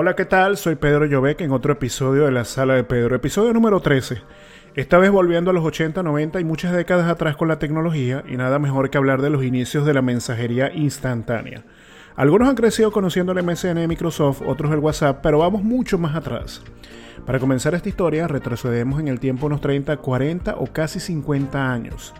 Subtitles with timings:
[0.00, 0.56] Hola, ¿qué tal?
[0.56, 4.22] Soy Pedro Llobec en otro episodio de la Sala de Pedro, episodio número 13.
[4.76, 8.36] Esta vez volviendo a los 80, 90 y muchas décadas atrás con la tecnología y
[8.36, 11.64] nada mejor que hablar de los inicios de la mensajería instantánea.
[12.14, 16.14] Algunos han crecido conociendo el MSN de Microsoft, otros el WhatsApp, pero vamos mucho más
[16.14, 16.62] atrás.
[17.26, 22.14] Para comenzar esta historia, retrocedemos en el tiempo unos 30, 40 o casi 50 años.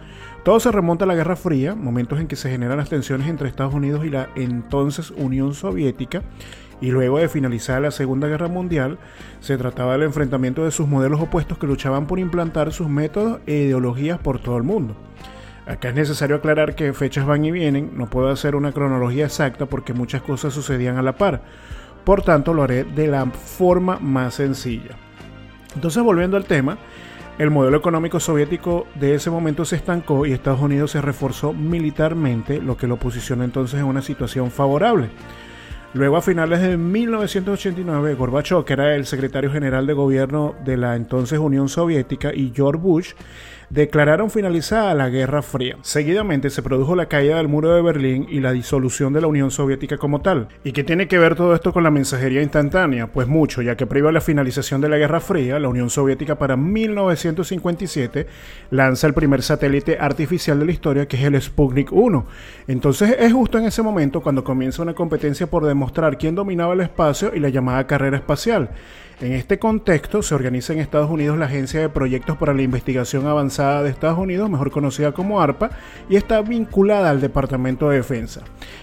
[0.44, 3.48] Todo se remonta a la Guerra Fría, momentos en que se generan las tensiones entre
[3.48, 6.22] Estados Unidos y la entonces Unión Soviética,
[6.80, 8.98] y luego de finalizar la Segunda Guerra Mundial,
[9.40, 13.54] se trataba del enfrentamiento de sus modelos opuestos que luchaban por implantar sus métodos e
[13.54, 14.96] ideologías por todo el mundo.
[15.66, 19.66] Acá es necesario aclarar que fechas van y vienen, no puedo hacer una cronología exacta
[19.66, 21.42] porque muchas cosas sucedían a la par,
[22.04, 24.96] por tanto lo haré de la forma más sencilla.
[25.74, 26.78] Entonces volviendo al tema,
[27.38, 32.60] el modelo económico soviético de ese momento se estancó y Estados Unidos se reforzó militarmente,
[32.60, 35.10] lo que lo posicionó entonces en una situación favorable.
[35.94, 40.96] Luego, a finales de 1989, Gorbachev, que era el secretario general de gobierno de la
[40.96, 43.12] entonces Unión Soviética, y George Bush
[43.70, 45.76] declararon finalizada la Guerra Fría.
[45.82, 49.50] Seguidamente se produjo la caída del muro de Berlín y la disolución de la Unión
[49.50, 50.48] Soviética como tal.
[50.64, 53.08] ¿Y qué tiene que ver todo esto con la mensajería instantánea?
[53.08, 56.38] Pues mucho, ya que previo a la finalización de la Guerra Fría, la Unión Soviética
[56.38, 58.26] para 1957
[58.70, 62.26] lanza el primer satélite artificial de la historia, que es el Sputnik 1.
[62.68, 66.80] Entonces es justo en ese momento cuando comienza una competencia por demostrar quién dominaba el
[66.80, 68.70] espacio y la llamada carrera espacial.
[69.20, 73.26] En este contexto se organiza en Estados Unidos la Agencia de Proyectos para la Investigación
[73.26, 75.70] Avanzada de Estados Unidos, mejor conocida como ARPA,
[76.08, 78.42] y está vinculada al Departamento de Defensa.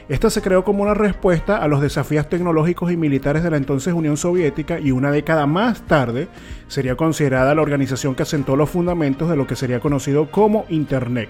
[0.09, 3.93] Esta se creó como una respuesta a los desafíos tecnológicos y militares de la entonces
[3.93, 6.27] Unión Soviética y una década más tarde
[6.67, 11.29] sería considerada la organización que asentó los fundamentos de lo que sería conocido como Internet.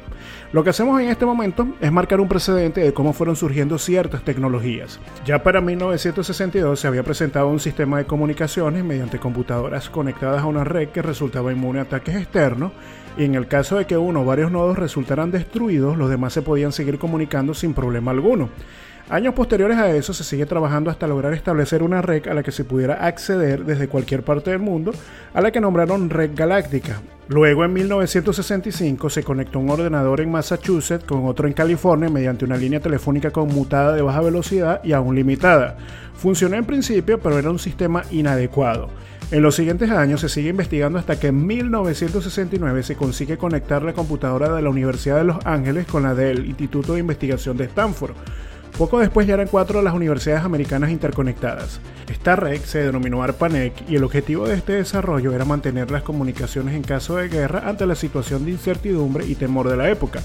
[0.52, 4.24] Lo que hacemos en este momento es marcar un precedente de cómo fueron surgiendo ciertas
[4.24, 5.00] tecnologías.
[5.26, 10.64] Ya para 1962 se había presentado un sistema de comunicaciones mediante computadoras conectadas a una
[10.64, 12.72] red que resultaba inmune a ataques externos
[13.18, 16.42] y en el caso de que uno o varios nodos resultaran destruidos, los demás se
[16.42, 18.50] podían seguir comunicando sin problema alguno.
[19.08, 22.52] Años posteriores a eso se sigue trabajando hasta lograr establecer una red a la que
[22.52, 24.94] se pudiera acceder desde cualquier parte del mundo,
[25.32, 27.02] a la que nombraron Red Galáctica.
[27.28, 32.58] Luego en 1965 se conectó un ordenador en Massachusetts con otro en California mediante una
[32.58, 35.78] línea telefónica conmutada de baja velocidad y aún limitada.
[36.16, 38.90] Funcionó en principio, pero era un sistema inadecuado.
[39.32, 43.94] En los siguientes años se sigue investigando hasta que en 1969 se consigue conectar la
[43.94, 48.14] computadora de la Universidad de Los Ángeles con la del Instituto de Investigación de Stanford.
[48.78, 51.80] Poco después ya eran cuatro las universidades americanas interconectadas.
[52.08, 56.76] Esta red se denominó ARPANET y el objetivo de este desarrollo era mantener las comunicaciones
[56.76, 60.20] en caso de guerra ante la situación de incertidumbre y temor de la época.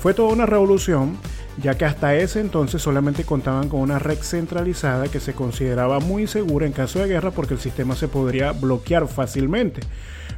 [0.00, 1.16] Fue toda una revolución,
[1.60, 6.26] ya que hasta ese entonces solamente contaban con una red centralizada que se consideraba muy
[6.26, 9.80] segura en caso de guerra porque el sistema se podría bloquear fácilmente.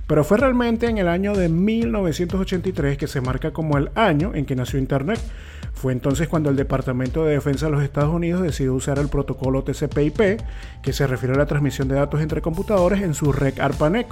[0.06, 4.44] Pero fue realmente en el año de 1983 que se marca como el año en
[4.44, 5.20] que nació Internet,
[5.74, 9.64] fue entonces cuando el Departamento de Defensa de los Estados Unidos decidió usar el protocolo
[9.64, 10.40] TCP/IP,
[10.82, 14.06] que se refiere a la transmisión de datos entre computadores en su red ARPANET.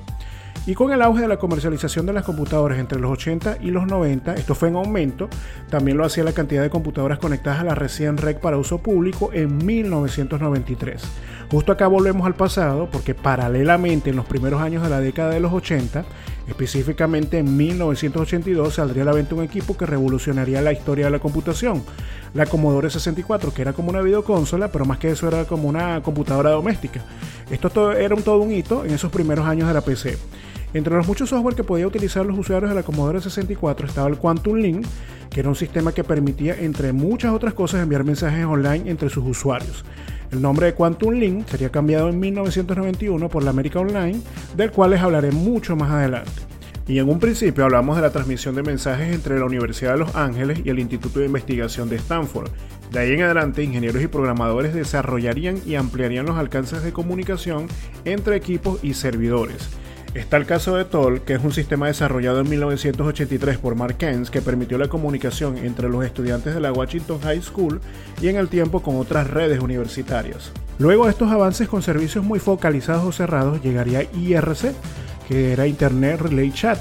[0.65, 3.89] Y con el auge de la comercialización de las computadoras entre los 80 y los
[3.89, 5.28] 90, esto fue en aumento,
[5.69, 9.31] también lo hacía la cantidad de computadoras conectadas a la recién red para uso público
[9.33, 11.03] en 1993.
[11.51, 15.41] Justo acá volvemos al pasado porque paralelamente en los primeros años de la década de
[15.41, 16.05] los 80,
[16.47, 21.19] específicamente en 1982, saldría a la venta un equipo que revolucionaría la historia de la
[21.19, 21.83] computación,
[22.34, 26.01] la Commodore 64, que era como una videoconsola, pero más que eso era como una
[26.03, 27.03] computadora doméstica.
[27.51, 30.17] Esto era un, todo un hito en esos primeros años de la PC.
[30.75, 34.16] Entre los muchos software que podía utilizar los usuarios de la Commodore 64 estaba el
[34.16, 34.87] Quantum Link,
[35.28, 39.25] que era un sistema que permitía, entre muchas otras cosas, enviar mensajes online entre sus
[39.27, 39.84] usuarios.
[40.31, 44.19] El nombre de Quantum Link sería cambiado en 1991 por la América Online,
[44.56, 46.33] del cual les hablaré mucho más adelante.
[46.89, 50.16] Y en un principio hablamos de la transmisión de mensajes entre la Universidad de Los
[50.16, 52.50] Ángeles y el Instituto de Investigación de Stanford.
[52.91, 57.69] De ahí en adelante, ingenieros y programadores desarrollarían y ampliarían los alcances de comunicación
[58.04, 59.69] entre equipos y servidores.
[60.14, 64.30] Está el caso de Toll, que es un sistema desarrollado en 1983 por Mark Kens
[64.30, 67.80] que permitió la comunicación entre los estudiantes de la Washington High School
[68.20, 70.53] y en el tiempo con otras redes universitarias.
[70.78, 74.74] Luego de estos avances con servicios muy focalizados o cerrados, llegaría IRC,
[75.28, 76.78] que era Internet Relay Chat.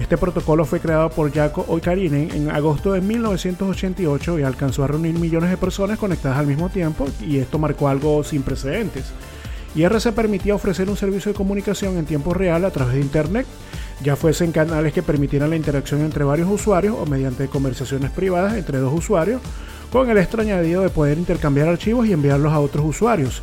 [0.00, 5.16] Este protocolo fue creado por Jaco Oikarinen en agosto de 1988 y alcanzó a reunir
[5.20, 9.12] millones de personas conectadas al mismo tiempo y esto marcó algo sin precedentes.
[9.74, 13.46] IRC permitía ofrecer un servicio de comunicación en tiempo real a través de Internet,
[14.02, 18.54] ya fuese en canales que permitieran la interacción entre varios usuarios o mediante conversaciones privadas
[18.54, 19.40] entre dos usuarios,
[19.90, 23.42] con el extra añadido de poder intercambiar archivos y enviarlos a otros usuarios.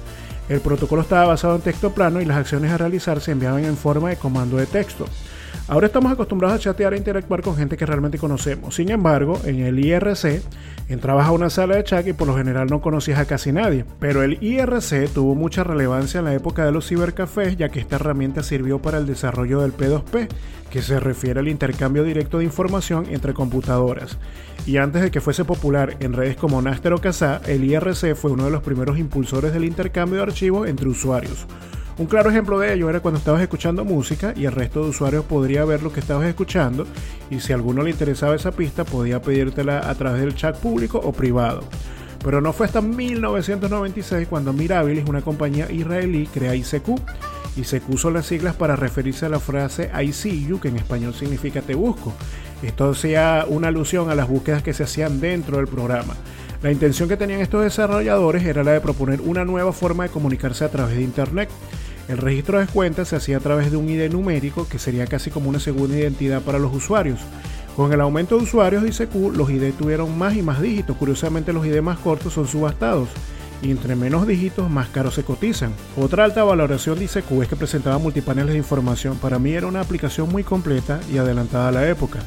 [0.50, 3.78] El protocolo estaba basado en texto plano y las acciones a realizar se enviaban en
[3.78, 5.06] forma de comando de texto.
[5.68, 8.74] Ahora estamos acostumbrados a chatear e interactuar con gente que realmente conocemos.
[8.74, 10.42] Sin embargo, en el IRC
[10.90, 13.86] entrabas a una sala de chat y por lo general no conocías a casi nadie.
[14.00, 17.96] Pero el IRC tuvo mucha relevancia en la época de los cibercafés ya que esta
[17.96, 20.28] herramienta sirvió para el desarrollo del P2P,
[20.70, 24.18] que se refiere al intercambio directo de información entre computadoras.
[24.66, 28.32] Y antes de que fuese popular en redes como Naster o Kazaa, el IRC fue
[28.32, 31.48] uno de los primeros impulsores del intercambio de archivos entre usuarios.
[32.00, 35.26] Un claro ejemplo de ello era cuando estabas escuchando música y el resto de usuarios
[35.26, 36.88] podría ver lo que estabas escuchando
[37.30, 40.98] y si a alguno le interesaba esa pista podía pedírtela a través del chat público
[40.98, 41.62] o privado.
[42.24, 46.88] Pero no fue hasta 1996 cuando Mirabilis, una compañía israelí, crea ICQ.
[47.58, 51.14] ICQ son las siglas para referirse a la frase I see you, que en español
[51.14, 52.14] significa te busco.
[52.64, 56.16] Esto hacía una alusión a las búsquedas que se hacían dentro del programa.
[56.62, 60.66] La intención que tenían estos desarrolladores era la de proponer una nueva forma de comunicarse
[60.66, 61.50] a través de Internet.
[62.10, 65.30] El registro de cuentas se hacía a través de un ID numérico que sería casi
[65.30, 67.20] como una segunda identidad para los usuarios.
[67.76, 70.98] Con el aumento de usuarios de ICQ, los ID tuvieron más y más dígitos.
[70.98, 73.10] Curiosamente, los ID más cortos son subastados
[73.62, 75.72] y entre menos dígitos más caros se cotizan.
[75.96, 79.16] Otra alta valoración de ICQ es que presentaba multipaneles de información.
[79.18, 82.22] Para mí era una aplicación muy completa y adelantada a la época.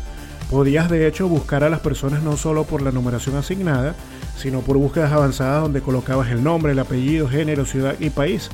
[0.48, 3.96] Podías de hecho buscar a las personas no solo por la numeración asignada,
[4.36, 8.48] sino por búsquedas avanzadas donde colocabas el nombre, el apellido, género, ciudad y país.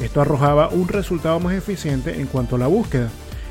[0.00, 3.08] Esto arrojaba un resultado más eficiente en cuanto a la búsqueda.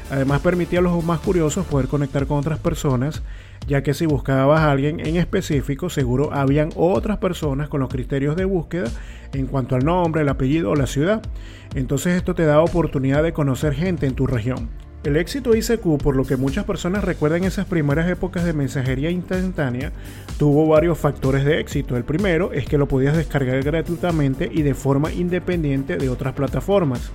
[0.10, 3.24] Además permitía a los más curiosos poder conectar con otras personas,
[3.68, 8.36] ya que si buscabas a alguien en específico, seguro habían otras personas con los criterios
[8.36, 8.90] de búsqueda
[9.34, 11.22] en cuanto al nombre, el apellido o la ciudad.
[11.76, 14.70] Entonces esto te da oportunidad de conocer gente en tu región.
[15.04, 19.92] El éxito ICQ, por lo que muchas personas recuerdan esas primeras épocas de mensajería instantánea,
[20.38, 21.98] tuvo varios factores de éxito.
[21.98, 27.10] El primero es que lo podías descargar gratuitamente y de forma independiente de otras plataformas.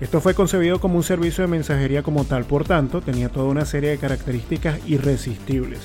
[0.00, 3.64] Esto fue concebido como un servicio de mensajería como tal, por tanto, tenía toda una
[3.64, 5.78] serie de características irresistibles.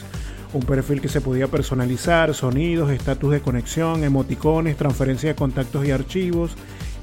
[0.54, 5.92] Un perfil que se podía personalizar, sonidos, estatus de conexión, emoticones, transferencia de contactos y
[5.92, 6.56] archivos,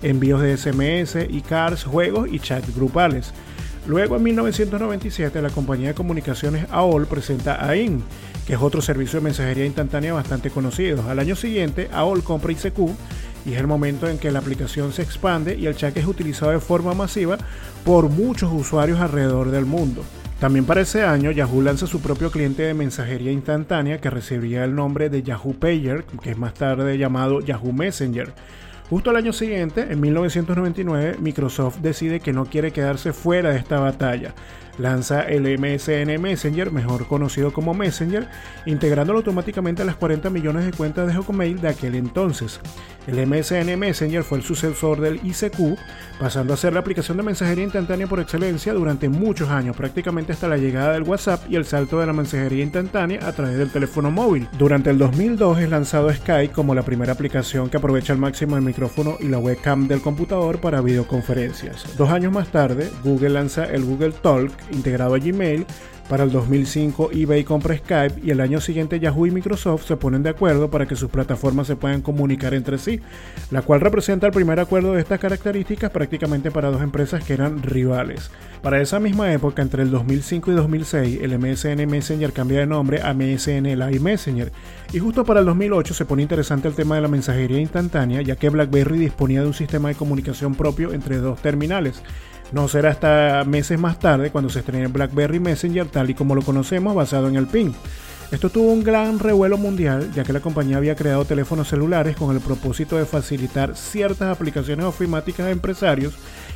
[0.02, 3.32] envíos de SMS, e-cards, juegos y chats grupales.
[3.90, 8.04] Luego, en 1997, la compañía de comunicaciones AOL presenta AIN,
[8.46, 11.10] que es otro servicio de mensajería instantánea bastante conocido.
[11.10, 12.78] Al año siguiente, AOL compra ICQ
[13.46, 16.52] y es el momento en que la aplicación se expande y el chat es utilizado
[16.52, 17.36] de forma masiva
[17.84, 20.04] por muchos usuarios alrededor del mundo.
[20.38, 24.72] También para ese año, Yahoo lanza su propio cliente de mensajería instantánea que recibiría el
[24.72, 28.32] nombre de Yahoo Pager, que es más tarde llamado Yahoo Messenger.
[28.90, 33.78] Justo al año siguiente, en 1999, Microsoft decide que no quiere quedarse fuera de esta
[33.78, 34.34] batalla.
[34.80, 38.26] Lanza el MSN Messenger, mejor conocido como Messenger,
[38.64, 42.60] integrándolo automáticamente a las 40 millones de cuentas de Hotmail de aquel entonces.
[43.06, 45.76] El MSN Messenger fue el sucesor del ICQ,
[46.18, 50.48] pasando a ser la aplicación de mensajería instantánea por excelencia durante muchos años, prácticamente hasta
[50.48, 54.10] la llegada del WhatsApp y el salto de la mensajería instantánea a través del teléfono
[54.10, 54.48] móvil.
[54.58, 58.62] Durante el 2002 es lanzado Skype como la primera aplicación que aprovecha al máximo el
[58.62, 61.96] micrófono y la webcam del computador para videoconferencias.
[61.96, 65.66] Dos años más tarde, Google lanza el Google Talk integrado a Gmail
[66.10, 70.24] para el 2005 eBay compra Skype y el año siguiente Yahoo y Microsoft se ponen
[70.24, 73.00] de acuerdo para que sus plataformas se puedan comunicar entre sí,
[73.52, 77.62] la cual representa el primer acuerdo de estas características prácticamente para dos empresas que eran
[77.62, 78.28] rivales.
[78.60, 83.00] Para esa misma época, entre el 2005 y 2006, el MSN Messenger cambia de nombre
[83.02, 84.50] a MSN Live Messenger
[84.92, 88.34] y justo para el 2008 se pone interesante el tema de la mensajería instantánea ya
[88.34, 92.02] que BlackBerry disponía de un sistema de comunicación propio entre dos terminales
[92.52, 96.42] no será hasta meses más tarde cuando se estrene BlackBerry Messenger tal y como lo
[96.42, 97.74] conocemos basado en el PIN.
[98.30, 102.34] Esto tuvo un gran revuelo mundial ya que la compañía había creado teléfonos celulares con
[102.34, 106.14] el propósito de facilitar ciertas aplicaciones ofimáticas a empresarios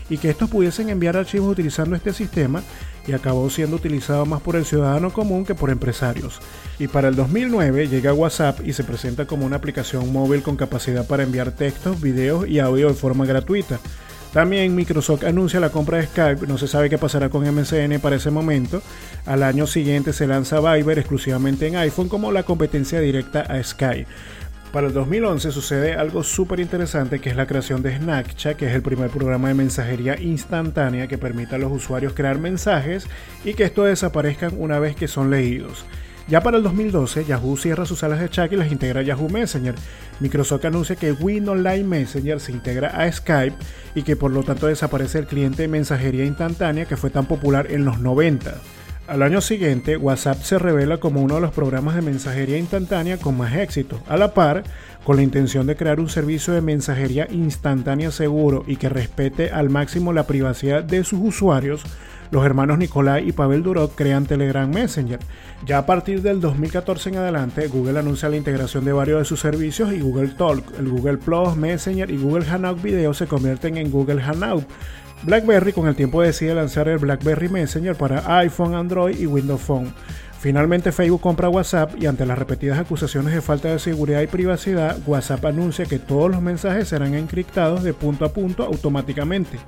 [0.08, 2.62] y que estos pudiesen enviar archivos utilizando este sistema
[3.08, 6.40] y acabó siendo utilizado más por el ciudadano común que por empresarios.
[6.78, 11.06] Y para el 2009 llega WhatsApp y se presenta como una aplicación móvil con capacidad
[11.06, 13.80] para enviar textos, videos y audio de forma gratuita.
[14.35, 18.17] También Microsoft anuncia la compra de Skype, no se sabe qué pasará con MSN para
[18.17, 18.83] ese momento.
[19.26, 24.09] Al año siguiente se lanza Viber exclusivamente en iPhone como la competencia directa a Skype.
[24.73, 28.75] Para el 2011 sucede algo súper interesante que es la creación de Snapchat, que es
[28.75, 33.07] el primer programa de mensajería instantánea que permite a los usuarios crear mensajes
[33.45, 35.85] y que estos desaparezcan una vez que son leídos.
[36.26, 39.28] Ya para el 2012, Yahoo cierra sus salas de chat y las integra a Yahoo
[39.28, 39.75] Messenger.
[40.21, 43.57] Microsoft anuncia que Win Online Messenger se integra a Skype
[43.95, 47.71] y que por lo tanto desaparece el cliente de mensajería instantánea que fue tan popular
[47.71, 48.54] en los 90.
[49.06, 53.37] Al año siguiente, WhatsApp se revela como uno de los programas de mensajería instantánea con
[53.37, 54.64] más éxito, a la par
[55.04, 59.68] con la intención de crear un servicio de mensajería instantánea seguro y que respete al
[59.68, 61.82] máximo la privacidad de sus usuarios.
[62.30, 65.18] Los hermanos Nicolai y Pavel Durov crean Telegram Messenger.
[65.66, 69.38] Ya a partir del 2014 en adelante, Google anuncia la integración de varios de sus
[69.38, 73.90] servicios y Google Talk, el Google Plus, Messenger y Google Hangout Video se convierten en
[73.90, 74.64] Google Hangout
[75.25, 79.90] BlackBerry con el tiempo decide lanzar el BlackBerry Messenger para iPhone, Android y Windows Phone.
[80.38, 84.99] Finalmente Facebook compra WhatsApp y ante las repetidas acusaciones de falta de seguridad y privacidad,
[85.07, 89.59] WhatsApp anuncia que todos los mensajes serán encriptados de punto a punto automáticamente.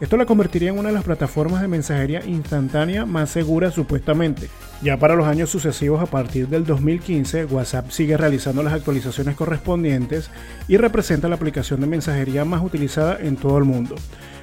[0.00, 4.48] Esto la convertiría en una de las plataformas de mensajería instantánea más seguras supuestamente.
[4.82, 10.30] Ya para los años sucesivos, a partir del 2015, WhatsApp sigue realizando las actualizaciones correspondientes
[10.68, 13.96] y representa la aplicación de mensajería más utilizada en todo el mundo.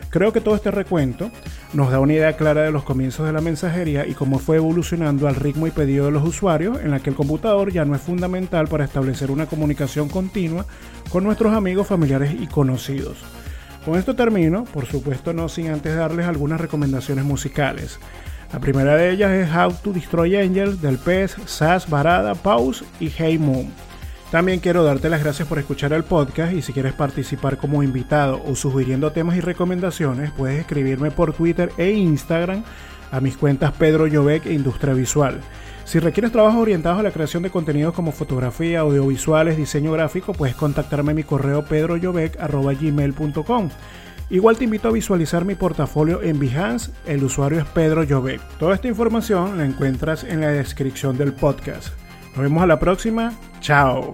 [0.09, 1.29] Creo que todo este recuento
[1.73, 5.27] nos da una idea clara de los comienzos de la mensajería y cómo fue evolucionando
[5.27, 8.01] al ritmo y pedido de los usuarios, en la que el computador ya no es
[8.01, 10.65] fundamental para establecer una comunicación continua
[11.11, 13.17] con nuestros amigos, familiares y conocidos.
[13.85, 17.99] Con esto termino, por supuesto no sin antes darles algunas recomendaciones musicales.
[18.51, 23.11] La primera de ellas es How to Destroy Angels del Pez, Sass, Barada, Pause y
[23.15, 23.71] Hey Moon.
[24.31, 28.39] También quiero darte las gracias por escuchar el podcast y si quieres participar como invitado
[28.45, 32.63] o sugiriendo temas y recomendaciones, puedes escribirme por Twitter e Instagram
[33.11, 35.41] a mis cuentas Pedro Llobec e Industria Visual.
[35.83, 40.55] Si requieres trabajos orientados a la creación de contenidos como fotografía, audiovisuales, diseño gráfico, puedes
[40.55, 43.69] contactarme en mi correo pedroyovec.com.
[44.29, 48.41] Igual te invito a visualizar mi portafolio en Behance, el usuario es Pedro Llobec.
[48.59, 51.98] Toda esta información la encuentras en la descripción del podcast.
[52.33, 53.33] Nos vemos a la próxima.
[53.59, 54.13] Chao.